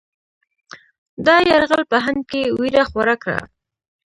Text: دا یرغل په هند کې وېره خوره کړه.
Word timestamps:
دا 1.25 1.35
یرغل 1.49 1.83
په 1.91 1.97
هند 2.05 2.21
کې 2.29 2.41
وېره 2.59 2.83
خوره 2.89 3.15
کړه. 3.23 3.41